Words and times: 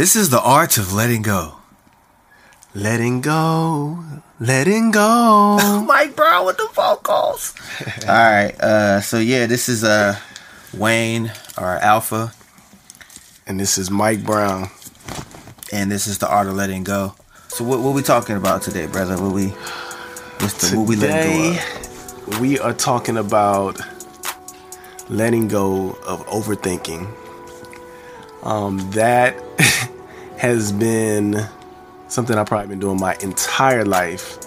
This 0.00 0.16
is 0.16 0.30
the 0.30 0.40
art 0.40 0.78
of 0.78 0.94
letting 0.94 1.20
go. 1.20 1.56
Letting 2.74 3.20
go, 3.20 4.02
letting 4.40 4.92
go. 4.92 5.84
Mike 5.86 6.16
Brown 6.16 6.46
with 6.46 6.56
the 6.56 6.70
vocals. 6.72 7.54
All 8.08 8.14
right. 8.14 8.58
Uh, 8.58 9.02
so 9.02 9.18
yeah, 9.18 9.44
this 9.44 9.68
is 9.68 9.84
uh 9.84 10.16
Wayne 10.72 11.26
or 11.58 11.78
Alfpha, 11.82 12.34
and 13.46 13.60
this 13.60 13.76
is 13.76 13.90
Mike 13.90 14.24
Brown, 14.24 14.70
and 15.70 15.92
this 15.92 16.06
is 16.06 16.16
the 16.16 16.30
art 16.30 16.46
of 16.46 16.54
letting 16.54 16.82
go. 16.82 17.14
So 17.48 17.62
what 17.62 17.80
what 17.80 17.92
we 17.92 18.00
talking 18.00 18.36
about 18.38 18.62
today, 18.62 18.86
brother? 18.86 19.22
What 19.22 19.34
we 19.34 19.48
what's 20.38 20.54
the, 20.54 20.68
today, 20.68 20.76
what 20.78 20.88
we 20.88 20.96
letting 20.96 21.52
go 21.52 22.30
of? 22.30 22.40
We 22.40 22.58
are 22.58 22.72
talking 22.72 23.18
about 23.18 23.78
letting 25.10 25.48
go 25.48 25.90
of 26.06 26.24
overthinking. 26.26 27.06
Um, 28.42 28.78
that 28.92 29.36
has 30.40 30.72
been 30.72 31.38
something 32.08 32.34
I've 32.34 32.46
probably 32.46 32.68
been 32.68 32.80
doing 32.80 32.98
my 32.98 33.14
entire 33.22 33.84
life. 33.84 34.38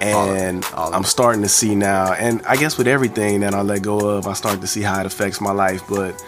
And 0.00 0.64
all, 0.74 0.86
all 0.86 0.94
I'm 0.94 1.04
starting 1.04 1.40
to 1.42 1.48
see 1.48 1.76
now, 1.76 2.14
and 2.14 2.44
I 2.46 2.56
guess 2.56 2.76
with 2.76 2.88
everything 2.88 3.40
that 3.40 3.54
I 3.54 3.62
let 3.62 3.82
go 3.82 4.08
of, 4.08 4.26
I 4.26 4.32
start 4.32 4.60
to 4.60 4.66
see 4.66 4.82
how 4.82 4.98
it 4.98 5.06
affects 5.06 5.40
my 5.40 5.52
life. 5.52 5.82
But 5.88 6.20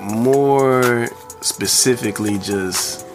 more 0.00 1.06
specifically, 1.42 2.38
just 2.38 3.06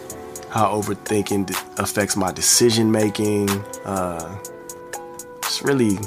how 0.50 0.70
overthinking 0.80 1.50
affects 1.80 2.16
my 2.16 2.30
decision 2.30 2.92
making. 2.92 3.50
Uh, 3.84 4.38
just 5.42 5.62
really, 5.64 5.98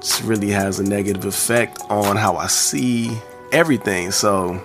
just 0.00 0.24
really 0.24 0.50
has 0.50 0.80
a 0.80 0.82
negative 0.82 1.24
effect 1.24 1.80
on 1.88 2.16
how 2.16 2.34
I 2.34 2.48
see 2.48 3.16
everything. 3.52 4.10
So, 4.10 4.60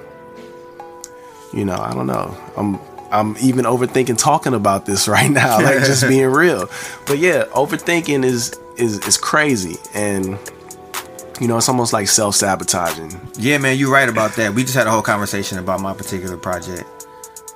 you 1.54 1.66
know, 1.66 1.76
I 1.76 1.94
don't 1.94 2.08
know. 2.08 2.36
I'm 2.56 2.80
I'm 3.10 3.38
even 3.40 3.66
overthinking 3.66 4.18
talking 4.18 4.54
about 4.54 4.86
this 4.86 5.08
right 5.16 5.30
now, 5.30 5.62
like 5.62 5.80
just 5.80 6.08
being 6.08 6.28
real. 6.28 6.70
But 7.06 7.20
yeah, 7.20 7.46
overthinking 7.52 8.24
is 8.24 8.60
is 8.78 9.00
is 9.08 9.18
crazy 9.18 9.78
and 9.94 10.38
you 11.40 11.48
know, 11.48 11.58
it's 11.58 11.70
almost 11.70 11.94
like 11.94 12.08
self 12.08 12.36
sabotaging. 12.36 13.20
Yeah, 13.38 13.58
man, 13.60 13.78
you're 13.78 13.92
right 13.92 14.10
about 14.10 14.36
that. 14.38 14.54
We 14.54 14.64
just 14.64 14.76
had 14.76 14.88
a 14.88 14.92
whole 14.92 15.02
conversation 15.02 15.60
about 15.60 15.82
my 15.82 15.94
particular 15.94 16.38
project 16.38 16.84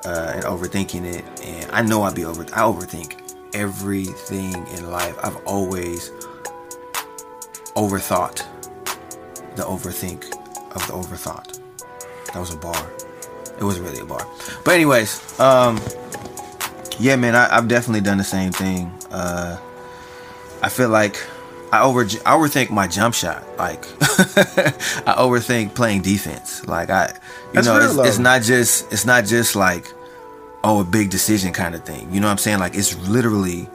uh, 0.05 0.33
and 0.35 0.43
overthinking 0.43 1.05
it, 1.05 1.25
and 1.43 1.71
I 1.71 1.81
know 1.81 2.03
I 2.03 2.13
be 2.13 2.25
over. 2.25 2.43
I 2.43 2.61
overthink 2.61 3.17
everything 3.53 4.53
in 4.67 4.91
life. 4.91 5.15
I've 5.23 5.37
always 5.45 6.11
overthought 7.75 8.45
the 9.55 9.63
overthink 9.63 10.31
of 10.75 10.85
the 10.87 10.93
overthought. 10.93 11.59
That 12.27 12.39
was 12.39 12.53
a 12.53 12.57
bar. 12.57 12.91
It 13.59 13.63
was 13.63 13.79
really 13.79 13.99
a 13.99 14.05
bar. 14.05 14.27
But 14.63 14.73
anyways, 14.73 15.39
um, 15.39 15.79
yeah, 16.99 17.15
man, 17.15 17.35
I, 17.35 17.55
have 17.55 17.67
definitely 17.67 18.01
done 18.01 18.17
the 18.17 18.23
same 18.23 18.51
thing. 18.51 18.91
Uh, 19.11 19.59
I 20.61 20.69
feel 20.69 20.89
like 20.89 21.17
I 21.71 21.81
over 21.81 22.01
I 22.01 22.35
overthink 22.35 22.69
my 22.69 22.87
jump 22.87 23.15
shot. 23.15 23.43
Like 23.57 23.85
I 25.07 25.15
overthink 25.17 25.73
playing 25.73 26.01
defense. 26.01 26.65
Like 26.67 26.89
I, 26.89 27.07
you 27.07 27.13
That's 27.53 27.67
know, 27.67 27.77
it's, 27.79 28.09
it's, 28.09 28.19
not 28.19 28.41
just 28.41 28.91
it's 28.91 29.05
not 29.05 29.25
just 29.25 29.55
like 29.55 29.91
oh 30.63 30.81
a 30.81 30.83
big 30.83 31.09
decision 31.09 31.53
kind 31.53 31.73
of 31.73 31.83
thing. 31.83 32.13
You 32.13 32.19
know 32.19 32.27
what 32.27 32.31
I'm 32.31 32.37
saying? 32.37 32.59
Like 32.59 32.75
it's 32.75 32.95
literally 33.07 33.67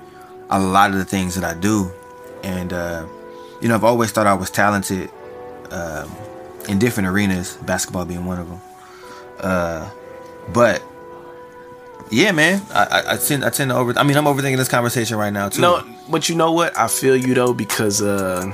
a 0.50 0.60
lot 0.60 0.90
of 0.90 0.96
the 0.96 1.04
things 1.04 1.34
that 1.34 1.44
I 1.44 1.58
do, 1.58 1.90
and 2.44 2.72
uh, 2.72 3.06
you 3.60 3.68
know 3.68 3.74
I've 3.74 3.84
always 3.84 4.12
thought 4.12 4.26
I 4.26 4.34
was 4.34 4.50
talented 4.50 5.10
um, 5.70 6.10
in 6.68 6.78
different 6.78 7.08
arenas, 7.08 7.56
basketball 7.62 8.04
being 8.04 8.24
one 8.24 8.38
of 8.38 8.48
them. 8.48 8.60
Uh, 9.40 9.90
but 10.52 10.82
yeah, 12.10 12.32
man, 12.32 12.62
I, 12.70 12.84
I, 12.84 13.12
I, 13.14 13.16
tend 13.16 13.44
I 13.44 13.50
tend 13.50 13.70
to 13.70 13.76
over. 13.76 13.98
I 13.98 14.04
mean, 14.04 14.16
I'm 14.16 14.24
overthinking 14.24 14.56
this 14.56 14.68
conversation 14.68 15.16
right 15.16 15.32
now 15.32 15.48
too. 15.48 15.60
No, 15.60 15.84
but 16.08 16.28
you 16.28 16.36
know 16.36 16.52
what? 16.52 16.76
I 16.78 16.88
feel 16.88 17.16
you 17.16 17.34
though 17.34 17.52
because 17.52 18.00
uh, 18.00 18.52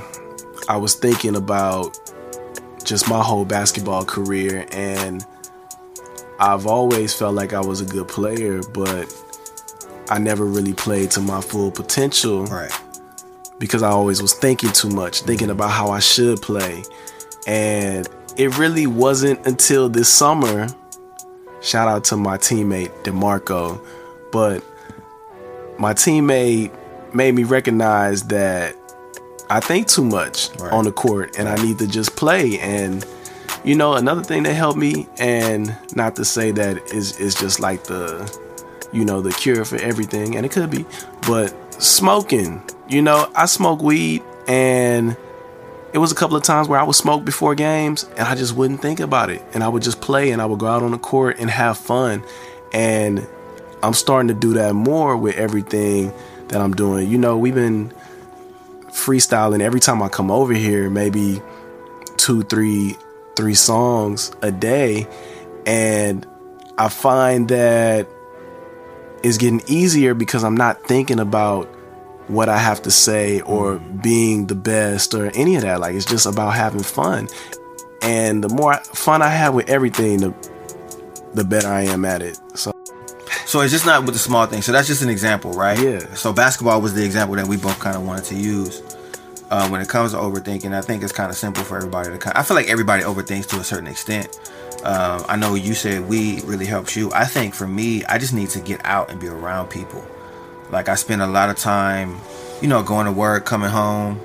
I 0.67 0.77
was 0.77 0.95
thinking 0.95 1.35
about 1.35 1.97
just 2.83 3.07
my 3.07 3.21
whole 3.21 3.45
basketball 3.45 4.05
career, 4.05 4.65
and 4.71 5.25
I've 6.39 6.65
always 6.65 7.13
felt 7.13 7.35
like 7.35 7.53
I 7.53 7.61
was 7.61 7.79
a 7.81 7.85
good 7.85 8.07
player, 8.07 8.61
but 8.73 9.13
I 10.09 10.19
never 10.19 10.45
really 10.45 10.73
played 10.73 11.11
to 11.11 11.21
my 11.21 11.41
full 11.41 11.71
potential. 11.71 12.45
Right. 12.45 12.71
Because 13.59 13.83
I 13.83 13.89
always 13.89 14.21
was 14.21 14.33
thinking 14.33 14.71
too 14.71 14.89
much, 14.89 15.21
thinking 15.21 15.49
about 15.49 15.69
how 15.69 15.89
I 15.89 15.99
should 15.99 16.41
play, 16.41 16.83
and 17.45 18.07
it 18.37 18.57
really 18.57 18.87
wasn't 18.87 19.45
until 19.45 19.89
this 19.89 20.09
summer. 20.09 20.67
Shout 21.61 21.87
out 21.87 22.03
to 22.05 22.17
my 22.17 22.37
teammate 22.37 22.91
DeMarco, 23.03 23.79
but 24.31 24.63
my 25.77 25.93
teammate 25.93 26.71
made 27.13 27.35
me 27.35 27.43
recognize 27.43 28.23
that 28.23 28.75
I 29.49 29.59
think 29.59 29.87
too 29.87 30.03
much 30.03 30.49
right. 30.59 30.71
on 30.71 30.83
the 30.83 30.91
court 30.91 31.37
and 31.37 31.47
I 31.47 31.55
need 31.63 31.79
to 31.79 31.87
just 31.87 32.15
play. 32.15 32.59
And 32.59 33.05
you 33.63 33.75
know, 33.75 33.93
another 33.93 34.23
thing 34.23 34.43
that 34.43 34.53
helped 34.53 34.77
me, 34.77 35.07
and 35.17 35.75
not 35.95 36.15
to 36.17 36.25
say 36.25 36.51
that 36.51 36.91
is 36.91 37.17
is 37.19 37.33
just 37.33 37.59
like 37.59 37.85
the 37.85 38.39
you 38.91 39.05
know 39.05 39.21
the 39.21 39.31
cure 39.31 39.63
for 39.63 39.77
everything, 39.77 40.35
and 40.35 40.45
it 40.45 40.51
could 40.51 40.69
be, 40.69 40.85
but 41.27 41.53
smoking. 41.81 42.61
You 42.89 43.01
know, 43.01 43.31
I 43.35 43.45
smoke 43.45 43.81
weed 43.81 44.21
and 44.47 45.15
it 45.93 45.99
was 45.99 46.11
a 46.11 46.15
couple 46.15 46.35
of 46.35 46.43
times 46.43 46.67
where 46.67 46.79
I 46.79 46.83
would 46.83 46.95
smoke 46.95 47.23
before 47.23 47.53
games 47.53 48.05
and 48.17 48.21
I 48.21 48.33
just 48.33 48.55
wouldn't 48.55 48.81
think 48.81 48.99
about 48.99 49.29
it. 49.29 49.43
And 49.53 49.63
I 49.63 49.67
would 49.67 49.83
just 49.83 50.01
play 50.01 50.31
and 50.31 50.41
I 50.41 50.45
would 50.45 50.59
go 50.59 50.65
out 50.65 50.81
on 50.81 50.91
the 50.91 50.97
court 50.97 51.37
and 51.39 51.49
have 51.51 51.77
fun. 51.77 52.23
And 52.73 53.27
I'm 53.83 53.93
starting 53.93 54.27
to 54.29 54.33
do 54.33 54.53
that 54.53 54.73
more 54.73 55.15
with 55.15 55.35
everything 55.35 56.11
that 56.47 56.59
I'm 56.59 56.73
doing. 56.73 57.09
You 57.11 57.19
know, 57.19 57.37
we've 57.37 57.53
been 57.53 57.93
freestyling 58.87 59.61
every 59.61 59.79
time 59.79 60.01
I 60.01 60.09
come 60.09 60.31
over 60.31 60.53
here, 60.53 60.89
maybe 60.89 61.41
two, 62.17 62.41
three, 62.43 62.97
three 63.35 63.55
songs 63.55 64.31
a 64.41 64.51
day. 64.51 65.07
And 65.67 66.25
I 66.75 66.89
find 66.89 67.49
that 67.49 68.07
it's 69.23 69.37
getting 69.37 69.61
easier 69.67 70.15
because 70.15 70.43
I'm 70.43 70.57
not 70.57 70.87
thinking 70.87 71.19
about 71.19 71.72
what 72.27 72.49
I 72.49 72.57
have 72.57 72.81
to 72.83 72.91
say 72.91 73.41
or 73.41 73.79
being 73.79 74.47
the 74.47 74.55
best 74.55 75.13
or 75.13 75.31
any 75.35 75.55
of 75.55 75.63
that. 75.63 75.79
Like 75.79 75.95
it's 75.95 76.05
just 76.05 76.25
about 76.25 76.51
having 76.51 76.83
fun. 76.83 77.27
And 78.01 78.43
the 78.43 78.49
more 78.49 78.75
fun 78.75 79.21
I 79.21 79.29
have 79.29 79.53
with 79.53 79.69
everything, 79.69 80.19
the 80.19 80.33
the 81.33 81.43
better 81.43 81.67
I 81.67 81.81
am 81.81 82.05
at 82.05 82.21
it. 82.21 82.39
So 82.55 82.73
so 83.45 83.61
it's 83.61 83.71
just 83.71 83.85
not 83.85 84.05
with 84.05 84.15
the 84.15 84.19
small 84.19 84.45
things. 84.45 84.65
So 84.65 84.71
that's 84.71 84.87
just 84.87 85.01
an 85.01 85.09
example, 85.09 85.51
right? 85.53 85.77
Yeah. 85.77 86.13
So 86.15 86.33
basketball 86.33 86.81
was 86.81 86.93
the 86.93 87.05
example 87.05 87.35
that 87.35 87.47
we 87.47 87.57
both 87.57 87.79
kind 87.79 87.95
of 87.95 88.05
wanted 88.05 88.25
to 88.25 88.35
use. 88.35 88.81
Uh, 89.49 89.69
when 89.69 89.81
it 89.81 89.87
comes 89.87 90.13
to 90.13 90.17
overthinking, 90.17 90.73
I 90.73 90.81
think 90.81 91.03
it's 91.03 91.11
kind 91.11 91.29
of 91.29 91.37
simple 91.37 91.63
for 91.63 91.77
everybody 91.77 92.09
to. 92.09 92.17
Kind 92.17 92.35
I 92.35 92.43
feel 92.43 92.55
like 92.55 92.69
everybody 92.69 93.03
overthinks 93.03 93.47
to 93.49 93.59
a 93.59 93.63
certain 93.63 93.87
extent. 93.87 94.39
Um, 94.83 95.23
I 95.27 95.35
know 95.35 95.53
you 95.55 95.75
said 95.75 96.07
we 96.09 96.41
really 96.41 96.65
helps 96.65 96.95
you. 96.95 97.11
I 97.13 97.25
think 97.25 97.53
for 97.53 97.67
me, 97.67 98.03
I 98.05 98.17
just 98.17 98.33
need 98.33 98.49
to 98.49 98.59
get 98.59 98.81
out 98.85 99.11
and 99.11 99.19
be 99.19 99.27
around 99.27 99.69
people. 99.69 100.03
Like 100.71 100.89
I 100.89 100.95
spend 100.95 101.21
a 101.21 101.27
lot 101.27 101.49
of 101.49 101.57
time, 101.57 102.17
you 102.61 102.67
know, 102.67 102.83
going 102.83 103.05
to 103.05 103.11
work, 103.11 103.45
coming 103.45 103.69
home, 103.69 104.19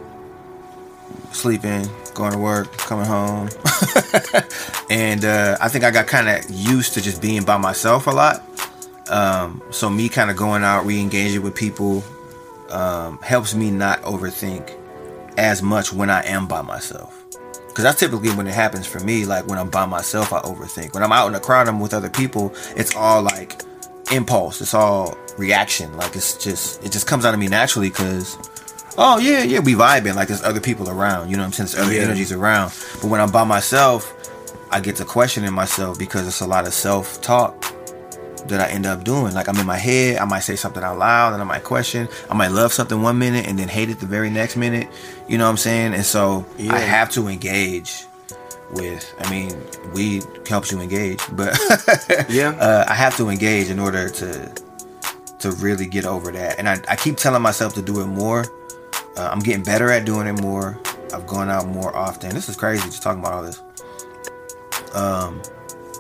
sleeping, 1.33 1.89
going 2.15 2.33
to 2.33 2.39
work, 2.39 2.73
coming 2.77 3.07
home. 3.07 3.49
and 4.91 5.25
uh, 5.25 5.57
I 5.61 5.69
think 5.69 5.85
I 5.85 5.91
got 5.91 6.07
kind 6.07 6.29
of 6.29 6.51
used 6.51 6.95
to 6.95 7.01
just 7.01 7.21
being 7.21 7.45
by 7.45 7.57
myself 7.57 8.07
a 8.07 8.11
lot. 8.11 8.45
Um, 9.09 9.63
so 9.71 9.89
me 9.89 10.09
kind 10.09 10.31
of 10.31 10.37
going 10.37 10.65
out, 10.65 10.85
re-engaging 10.85 11.43
with 11.43 11.55
people, 11.55 12.05
um, 12.71 13.19
helps 13.19 13.55
me 13.55 13.71
not 13.71 14.03
overthink 14.03 14.75
as 15.39 15.63
much 15.63 15.93
when 15.93 16.11
I 16.11 16.23
am 16.27 16.47
by 16.47 16.63
myself. 16.63 17.25
Because 17.69 17.85
that's 17.85 18.01
typically 18.01 18.31
when 18.31 18.47
it 18.49 18.55
happens 18.55 18.87
for 18.87 18.99
me. 19.01 19.25
Like 19.25 19.47
when 19.47 19.59
I'm 19.59 19.71
by 19.71 19.87
myself, 19.87 20.33
I 20.33 20.41
overthink. 20.41 20.95
When 20.95 21.03
I'm 21.03 21.13
out 21.13 21.29
in 21.29 21.33
the 21.33 21.41
crowd, 21.41 21.69
I'm 21.69 21.79
with 21.79 21.95
other 21.95 22.11
people. 22.11 22.53
It's 22.77 22.95
all 22.97 23.23
like 23.23 23.63
impulse. 24.13 24.61
It's 24.61 24.75
all 24.75 25.17
reaction. 25.37 25.97
Like 25.97 26.17
it's 26.17 26.37
just 26.37 26.85
it 26.85 26.93
just 26.93 27.07
comes 27.07 27.25
out 27.25 27.35
of 27.35 27.41
me 27.41 27.49
naturally 27.49 27.89
because 27.89 28.37
oh 28.99 29.19
yeah 29.19 29.43
yeah 29.43 29.61
we 29.61 29.75
vibing 29.75 30.15
like 30.15 30.29
there's 30.29 30.43
other 30.43 30.61
people 30.61 30.89
around. 30.89 31.31
You 31.31 31.37
know 31.37 31.43
what 31.43 31.59
I'm 31.59 31.67
saying? 31.67 31.69
There's 31.69 31.87
other 31.87 31.95
yeah. 31.95 32.03
energies 32.03 32.33
around. 32.33 32.73
But 33.01 33.09
when 33.09 33.21
I'm 33.21 33.31
by 33.31 33.45
myself, 33.45 34.15
I 34.71 34.81
get 34.81 34.97
to 34.97 35.05
questioning 35.05 35.53
myself 35.53 35.99
because 35.99 36.27
it's 36.27 36.41
a 36.41 36.47
lot 36.47 36.67
of 36.67 36.73
self 36.73 37.21
talk 37.21 37.65
that 38.47 38.61
I 38.61 38.73
end 38.73 38.87
up 38.87 39.05
doing. 39.05 39.35
Like 39.35 39.49
I'm 39.49 39.57
in 39.57 39.67
my 39.67 39.77
head, 39.77 40.19
I 40.19 40.25
might 40.25 40.41
say 40.41 40.57
something 40.57 40.83
out 40.83 40.99
loud 40.99 41.33
and 41.33 41.43
I 41.43 41.45
might 41.45 41.65
question. 41.65 42.09
I 42.31 42.35
might 42.35 42.51
love 42.51 42.73
something 42.73 43.01
one 43.01 43.19
minute 43.19 43.47
and 43.47 43.59
then 43.59 43.69
hate 43.69 43.91
it 43.91 44.01
the 44.01 44.07
very 44.07 44.31
next 44.31 44.57
minute. 44.57 44.89
You 45.29 45.39
know 45.39 45.45
what 45.45 45.51
I'm 45.51 45.57
saying? 45.57 45.95
And 45.95 46.05
so 46.05 46.47
yeah. 46.57 46.75
I 46.75 46.79
have 46.79 47.11
to 47.11 47.29
engage 47.29 48.07
with 48.73 49.15
i 49.21 49.31
mean 49.31 49.51
weed 49.95 50.25
helps 50.47 50.71
you 50.71 50.81
engage 50.81 51.21
but 51.33 51.59
yeah 52.29 52.51
uh, 52.61 52.85
i 52.89 52.95
have 52.95 53.17
to 53.17 53.29
engage 53.29 53.71
in 53.71 53.79
order 53.79 54.09
to 54.09 54.53
to 55.39 55.53
really 55.53 55.87
get 55.87 56.05
over 56.05 56.31
that 56.31 56.59
and 56.59 56.69
i, 56.69 56.79
I 56.89 56.97
keep 56.97 57.17
telling 57.17 57.43
myself 57.43 57.75
to 57.75 57.83
do 57.83 58.01
it 58.01 58.07
more 58.07 58.45
uh, 59.17 59.29
i'm 59.33 59.41
getting 59.41 59.63
better 59.63 59.91
at 59.91 60.05
doing 60.05 60.27
it 60.27 60.41
more 60.41 60.79
i've 61.15 61.27
gone 61.27 61.49
out 61.49 61.67
more 61.67 61.95
often 61.97 62.31
this 62.31 62.49
is 62.49 62.57
crazy 62.57 62.85
just 62.85 63.03
talking 63.03 63.21
about 63.21 63.33
all 63.33 63.43
this 63.43 63.63
um 64.95 65.41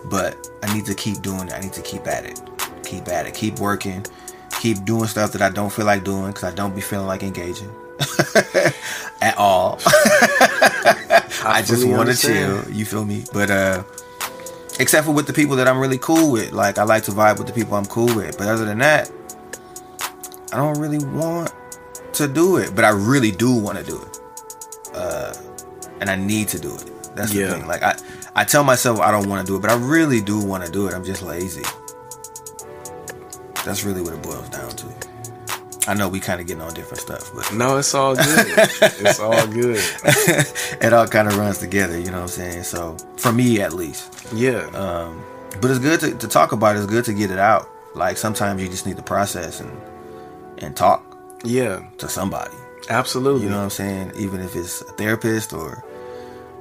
but 0.06 0.50
I 0.62 0.74
need 0.74 0.86
to 0.86 0.94
keep 0.94 1.22
doing 1.22 1.48
it. 1.48 1.54
I 1.54 1.60
need 1.60 1.72
to 1.74 1.82
keep 1.82 2.06
at 2.06 2.24
it. 2.24 2.40
Keep 2.84 3.08
at 3.08 3.26
it. 3.26 3.34
Keep 3.34 3.58
working. 3.58 4.04
Keep 4.60 4.84
doing 4.84 5.06
stuff 5.06 5.32
that 5.32 5.42
I 5.42 5.50
don't 5.50 5.72
feel 5.72 5.86
like 5.86 6.04
doing 6.04 6.28
because 6.28 6.44
I 6.44 6.54
don't 6.54 6.74
be 6.74 6.80
feeling 6.80 7.06
like 7.06 7.22
engaging 7.22 7.70
at 9.20 9.34
all. 9.36 9.78
I, 11.48 11.62
just 11.62 11.86
want 11.86 12.10
to 12.10 12.16
chill. 12.16 12.70
You 12.70 12.84
feel 12.84 13.04
me? 13.04 13.24
But 13.32 13.50
uh, 13.50 13.82
except 14.78 15.06
for 15.06 15.12
with 15.12 15.26
the 15.26 15.32
people 15.32 15.56
that 15.56 15.66
I'm 15.68 15.78
really 15.78 15.98
cool 15.98 16.32
with. 16.32 16.52
Like 16.52 16.78
I 16.78 16.84
like 16.84 17.04
to 17.04 17.10
vibe 17.10 17.38
with 17.38 17.46
the 17.46 17.52
people 17.52 17.76
I'm 17.76 17.86
cool 17.86 18.14
with. 18.14 18.38
But 18.38 18.48
other 18.48 18.64
than 18.64 18.78
that, 18.78 19.10
I 20.52 20.56
don't 20.56 20.78
really 20.78 21.04
want 21.04 21.52
to 22.14 22.28
do 22.28 22.56
it. 22.56 22.74
But 22.74 22.84
I 22.84 22.90
really 22.90 23.30
do 23.30 23.52
want 23.52 23.78
to 23.78 23.84
do 23.84 24.00
it. 24.00 24.20
Uh, 24.94 25.34
and 26.00 26.10
I 26.10 26.16
need 26.16 26.48
to 26.48 26.58
do 26.58 26.74
it. 26.74 26.90
That's 27.14 27.32
the 27.32 27.48
thing. 27.48 27.66
Like 27.66 27.82
I, 27.82 27.96
I 28.34 28.44
tell 28.44 28.64
myself 28.64 29.00
I 29.00 29.10
don't 29.10 29.28
want 29.28 29.44
to 29.44 29.50
do 29.50 29.56
it, 29.56 29.60
but 29.60 29.70
I 29.70 29.76
really 29.76 30.20
do 30.20 30.44
want 30.44 30.64
to 30.64 30.70
do 30.70 30.86
it. 30.86 30.94
I'm 30.94 31.04
just 31.04 31.22
lazy. 31.22 31.64
That's 33.64 33.84
really 33.84 34.00
what 34.00 34.14
it 34.14 34.22
boils 34.22 34.48
down 34.48 34.70
to. 34.70 35.07
I 35.88 35.94
know 35.94 36.08
we 36.08 36.20
kind 36.20 36.38
of 36.38 36.46
getting 36.46 36.62
on 36.62 36.74
different 36.74 37.00
stuff, 37.00 37.32
but 37.34 37.50
No, 37.54 37.78
it's 37.78 37.94
all 37.94 38.14
good. 38.14 38.46
it's 38.82 39.18
all 39.18 39.46
good. 39.46 39.82
it 40.84 40.92
all 40.92 41.06
kind 41.06 41.26
of 41.26 41.38
runs 41.38 41.58
together. 41.58 41.98
You 41.98 42.10
know 42.10 42.18
what 42.18 42.22
I'm 42.22 42.28
saying? 42.28 42.62
So 42.64 42.96
for 43.16 43.32
me, 43.32 43.62
at 43.62 43.72
least. 43.72 44.28
Yeah. 44.34 44.66
Um, 44.74 45.24
but 45.62 45.70
it's 45.70 45.80
good 45.80 45.98
to, 46.00 46.14
to 46.14 46.28
talk 46.28 46.52
about 46.52 46.76
it. 46.76 46.80
It's 46.80 46.86
good 46.86 47.06
to 47.06 47.14
get 47.14 47.30
it 47.30 47.38
out. 47.38 47.70
Like 47.94 48.18
sometimes 48.18 48.60
you 48.62 48.68
just 48.68 48.86
need 48.86 48.98
to 48.98 49.02
process 49.02 49.60
and 49.60 49.80
and 50.58 50.76
talk 50.76 51.02
yeah. 51.42 51.82
to 51.98 52.08
somebody. 52.08 52.54
Absolutely. 52.90 53.44
You 53.44 53.48
know 53.48 53.56
what 53.56 53.64
I'm 53.64 53.70
saying? 53.70 54.12
Even 54.16 54.40
if 54.40 54.54
it's 54.54 54.82
a 54.82 54.92
therapist 54.92 55.54
or 55.54 55.82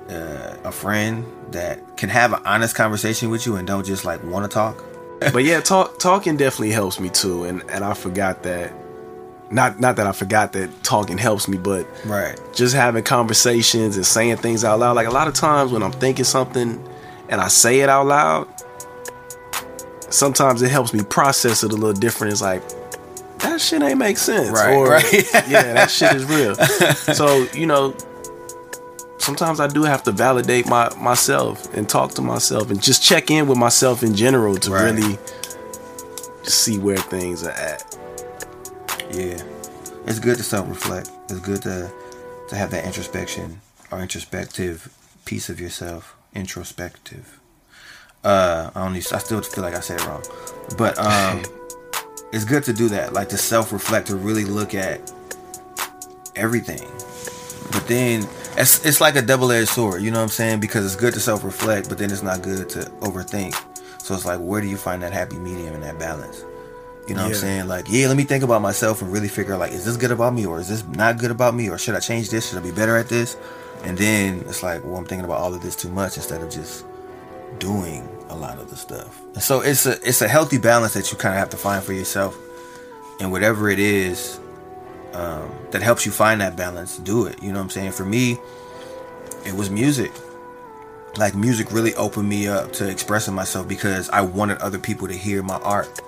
uh, 0.10 0.56
a 0.64 0.72
friend 0.72 1.26
that 1.52 1.98
can 1.98 2.08
have 2.10 2.32
an 2.32 2.42
honest 2.46 2.76
conversation 2.76 3.30
with 3.30 3.46
you 3.46 3.58
and 3.58 3.68
don't 3.68 3.86
just 3.86 4.06
like 4.06 4.24
want 4.24 4.50
to 4.50 4.54
talk. 4.54 4.84
but 5.34 5.44
yeah, 5.44 5.60
talk, 5.60 6.00
talking 6.00 6.38
definitely 6.38 6.72
helps 6.72 7.00
me 7.00 7.10
too, 7.10 7.44
and 7.44 7.62
and 7.70 7.84
I 7.84 7.94
forgot 7.94 8.44
that. 8.44 8.72
Not 9.50 9.80
not 9.80 9.96
that 9.96 10.06
I 10.08 10.12
forgot 10.12 10.54
that 10.54 10.84
talking 10.84 11.18
helps 11.18 11.48
me, 11.48 11.58
but 11.58 11.88
Right. 12.06 12.38
just 12.54 12.76
having 12.76 13.04
conversations 13.04 13.96
and 13.96 14.06
saying 14.06 14.38
things 14.38 14.64
out 14.66 14.80
loud. 14.80 14.96
Like 14.96 15.08
a 15.08 15.12
lot 15.12 15.28
of 15.28 15.34
times 15.34 15.72
when 15.72 15.82
I'm 15.84 15.92
thinking 15.94 16.26
something 16.26 16.84
and 17.30 17.40
I 17.42 17.48
say 17.48 17.80
it 17.80 17.90
out 17.90 18.08
loud, 18.08 18.48
sometimes 20.10 20.62
it 20.62 20.70
helps 20.72 20.94
me 20.94 21.04
process 21.04 21.64
it 21.64 21.72
a 21.72 21.76
little 21.76 21.94
different. 21.94 22.34
It's 22.34 22.42
like 22.42 22.62
that 23.40 23.62
shit 23.62 23.82
ain't 23.82 23.98
make 24.00 24.18
sense, 24.18 24.50
Right, 24.50 24.74
or 24.74 24.90
right. 24.90 25.14
yeah, 25.48 25.74
that 25.74 25.92
shit 25.92 26.14
is 26.16 26.26
real. 26.26 26.56
so 27.16 27.48
you 27.54 27.66
know, 27.68 27.96
sometimes 29.20 29.60
I 29.60 29.68
do 29.68 29.84
have 29.84 30.04
to 30.04 30.12
validate 30.12 30.68
my 30.68 30.90
myself 30.98 31.74
and 31.74 31.88
talk 31.88 32.12
to 32.16 32.22
myself 32.22 32.70
and 32.72 32.82
just 32.82 33.02
check 33.04 33.32
in 33.32 33.48
with 33.48 33.58
myself 33.58 34.04
in 34.04 34.14
general 34.16 34.56
to 34.58 34.72
Right. 34.72 34.94
really 34.94 35.18
see 36.44 36.78
where 36.80 36.98
things 36.98 37.46
are 37.46 37.52
at. 37.52 37.87
Yeah. 39.12 39.42
It's 40.06 40.20
good 40.20 40.38
to 40.38 40.44
self 40.44 40.68
reflect. 40.70 41.12
It's 41.30 41.40
good 41.40 41.62
to 41.64 41.92
to 42.50 42.56
have 42.56 42.72
that 42.72 42.86
introspection 42.86 43.62
or 43.92 44.00
introspective 44.02 44.94
piece 45.26 45.50
of 45.50 45.60
yourself. 45.60 46.16
Introspective. 46.34 47.40
Uh 48.24 48.72
I 48.76 48.86
only 48.86 49.00
I 49.00 49.20
still 49.20 49.42
feel 49.42 49.64
like 49.64 49.76
I 49.76 49.80
said 49.82 50.00
it 50.00 50.08
wrong. 50.08 50.24
But 50.78 50.98
um 50.98 51.44
it's 52.32 52.46
good 52.46 52.64
to 52.66 52.74
do 52.74 52.90
that. 52.90 53.14
Like 53.14 53.30
to 53.30 53.38
self 53.38 53.72
reflect, 53.72 54.08
to 54.08 54.16
really 54.16 54.46
look 54.46 54.74
at 54.74 55.12
everything. 56.36 56.88
But 57.72 57.88
then 57.88 58.28
it's 58.58 58.86
it's 58.86 59.02
like 59.02 59.16
a 59.16 59.22
double 59.22 59.52
edged 59.52 59.70
sword, 59.70 60.02
you 60.02 60.12
know 60.12 60.20
what 60.20 60.24
I'm 60.24 60.30
saying? 60.30 60.60
Because 60.60 60.86
it's 60.86 60.96
good 60.96 61.14
to 61.14 61.20
self 61.20 61.44
reflect, 61.44 61.90
but 61.90 61.98
then 61.98 62.12
it's 62.12 62.24
not 62.24 62.42
good 62.42 62.70
to 62.70 62.80
overthink. 63.02 63.54
So 64.02 64.16
it's 64.16 64.26
like 64.26 64.40
where 64.40 64.62
do 64.62 64.68
you 64.68 64.78
find 64.78 65.02
that 65.04 65.12
happy 65.14 65.38
medium 65.38 65.74
and 65.74 65.84
that 65.84 66.00
balance? 66.00 66.44
You 67.08 67.16
know 67.16 67.24
what 67.24 67.30
I'm 67.30 67.36
saying? 67.36 67.68
Like, 67.68 67.86
yeah, 67.90 68.08
let 68.08 68.18
me 68.18 68.24
think 68.24 68.44
about 68.44 68.62
myself 68.62 69.02
and 69.02 69.12
really 69.12 69.30
figure 69.30 69.54
out 69.54 69.60
like, 69.60 69.72
is 69.72 69.86
this 69.86 69.98
good 69.98 70.12
about 70.12 70.34
me 70.34 70.46
or 70.46 70.60
is 70.60 70.68
this 70.68 70.86
not 70.86 71.18
good 71.18 71.32
about 71.32 71.56
me 71.56 71.70
or 71.70 71.78
should 71.78 71.96
I 71.96 72.00
change 72.00 72.30
this? 72.30 72.50
Should 72.50 72.58
I 72.58 72.62
be 72.62 72.72
better 72.72 72.98
at 72.98 73.08
this? 73.08 73.38
And 73.84 73.98
then 73.98 74.40
it's 74.42 74.64
like, 74.64 74.84
well, 74.84 74.98
I'm 74.98 75.06
thinking 75.06 75.26
about 75.26 75.40
all 75.40 75.54
of 75.54 75.62
this 75.62 75.76
too 75.76 75.90
much 75.90 76.18
instead 76.18 76.42
of 76.42 76.50
just 76.50 76.86
doing 77.60 78.08
a 78.30 78.36
lot 78.36 78.60
of 78.60 78.70
the 78.70 78.76
stuff. 78.76 79.22
And 79.34 79.42
so 79.42 79.62
it's 79.62 79.86
a 79.86 79.94
it's 80.08 80.22
a 80.22 80.28
healthy 80.28 80.58
balance 80.58 80.94
that 80.94 81.12
you 81.12 81.18
kind 81.18 81.34
of 81.34 81.40
have 81.40 81.50
to 81.52 81.58
find 81.58 81.84
for 81.84 81.94
yourself, 81.94 82.38
and 83.20 83.32
whatever 83.32 83.70
it 83.70 83.80
is 83.80 84.40
um, 85.14 85.50
that 85.72 85.82
helps 85.82 86.06
you 86.06 86.12
find 86.12 86.42
that 86.42 86.56
balance, 86.56 86.98
do 86.98 87.26
it. 87.26 87.42
You 87.42 87.52
know 87.52 87.60
what 87.60 87.66
I'm 87.66 87.70
saying? 87.70 87.92
For 87.92 88.06
me, 88.06 88.38
it 89.46 89.54
was 89.54 89.70
music. 89.70 90.12
Like 91.18 91.36
music 91.36 91.72
really 91.72 91.96
opened 91.96 92.30
me 92.30 92.48
up 92.48 92.74
to 92.74 92.90
expressing 92.90 93.34
myself 93.34 93.68
because 93.68 94.10
I 94.10 94.22
wanted 94.22 94.60
other 94.60 94.78
people 94.78 95.08
to 95.08 95.16
hear 95.16 95.42
my 95.42 95.58
art, 95.58 96.00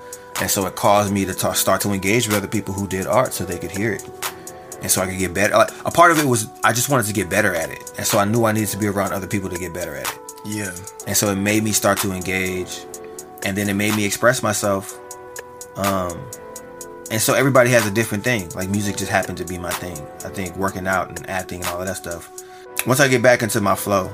and 0.42 0.50
so 0.50 0.66
it 0.66 0.76
caused 0.76 1.12
me 1.12 1.26
to 1.26 1.34
talk, 1.34 1.56
start 1.56 1.82
to 1.82 1.92
engage 1.92 2.28
with 2.28 2.38
other 2.38 2.48
people 2.48 2.74
who 2.74 2.88
did 2.88 3.08
art 3.08 3.34
so 3.34 3.46
they 3.46 3.58
could 3.58 3.72
hear 3.72 3.94
it 3.94 4.08
and 4.82 4.90
so 4.90 5.02
I 5.02 5.08
could 5.08 5.18
get 5.18 5.34
better. 5.34 5.56
Like, 5.56 5.72
a 5.86 5.92
part 5.92 6.12
of 6.12 6.20
it 6.20 6.26
was 6.26 6.48
I 6.64 6.74
just 6.74 6.90
wanted 6.90 7.06
to 7.08 7.14
get 7.14 7.30
better 7.30 7.54
at 7.56 7.70
it, 7.70 7.94
and 7.98 8.06
so 8.06 8.18
I 8.18 8.26
knew 8.26 8.46
I 8.46 8.52
needed 8.52 8.70
to 8.70 8.78
be 8.78 8.88
around 8.88 9.14
other 9.14 9.28
people 9.28 9.50
to 9.50 9.58
get 9.58 9.74
better 9.74 9.96
at 9.96 10.08
it. 10.08 10.20
Yeah. 10.46 10.72
And 11.08 11.16
so 11.16 11.30
it 11.30 11.36
made 11.36 11.64
me 11.64 11.72
start 11.72 11.98
to 12.00 12.12
engage, 12.12 12.86
and 13.44 13.58
then 13.58 13.70
it 13.70 13.74
made 13.74 13.96
me 13.96 14.06
express 14.06 14.42
myself. 14.42 14.98
Um, 15.76 16.18
and 17.12 17.22
so 17.22 17.34
everybody 17.34 17.72
has 17.72 17.88
a 17.88 17.92
different 17.92 18.24
thing. 18.24 18.50
Like 18.50 18.70
music 18.70 18.98
just 18.98 19.12
happened 19.12 19.38
to 19.40 19.46
be 19.46 19.58
my 19.58 19.72
thing. 19.72 19.98
I 20.26 20.30
think 20.30 20.56
working 20.56 20.88
out 20.88 21.10
and 21.10 21.30
acting 21.30 21.62
and 21.62 21.70
all 21.70 21.82
of 21.82 21.88
that 21.88 21.98
stuff. 21.98 22.32
Once 22.86 23.00
I 23.00 23.08
get 23.08 23.22
back 23.22 23.42
into 23.42 23.60
my 23.62 23.76
flow, 23.76 24.10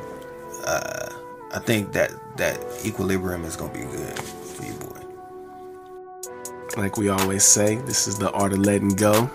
uh, 0.65 1.09
I 1.53 1.59
think 1.59 1.91
that 1.93 2.11
that 2.37 2.59
equilibrium 2.85 3.43
is 3.43 3.55
gonna 3.55 3.73
be 3.73 3.81
good 3.81 4.17
for 4.19 4.27
you, 4.27 4.35
boy. 4.35 4.44
Like 6.77 6.97
we 6.97 7.09
always 7.09 7.43
say, 7.43 7.75
this 7.77 8.07
is 8.07 8.17
the 8.17 8.31
art 8.31 8.53
of 8.53 8.59
letting 8.59 8.95
go. 8.95 9.29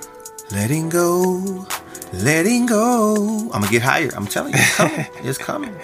Letting 0.53 0.89
go, 0.89 1.67
letting 2.13 2.67
go. 2.67 3.51
I'm 3.53 3.61
gonna 3.61 3.69
get 3.71 3.83
higher. 3.83 4.11
I'm 4.17 4.27
telling 4.27 4.53
you, 4.53 4.59
it's 4.61 4.77
coming. 4.77 5.07
it's 5.23 5.39
coming. 5.39 5.77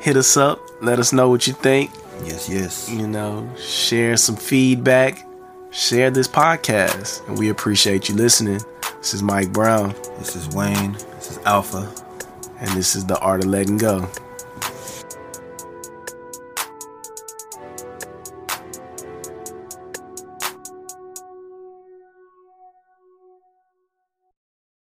Hit 0.00 0.16
us 0.16 0.36
up. 0.36 0.60
Let 0.80 0.98
us 1.00 1.12
know 1.12 1.28
what 1.28 1.46
you 1.46 1.52
think. 1.52 1.90
Yes, 2.24 2.48
yes. 2.48 2.88
You 2.88 3.06
know, 3.08 3.48
share 3.58 4.16
some 4.16 4.36
feedback. 4.36 5.26
Share 5.70 6.10
this 6.10 6.28
podcast. 6.28 7.26
And 7.28 7.36
we 7.36 7.48
appreciate 7.50 8.08
you 8.08 8.14
listening. 8.14 8.60
This 8.98 9.12
is 9.12 9.22
Mike 9.22 9.52
Brown, 9.52 9.94
This 10.18 10.34
is 10.36 10.48
Wayne. 10.54 10.92
This 10.92 11.32
is 11.32 11.38
Alfpha. 11.38 11.84
and 12.60 12.70
this 12.70 12.94
is 12.96 13.04
the 13.04 13.18
art 13.18 13.40
of 13.44 13.50
letting 13.50 13.76
go. 13.76 14.08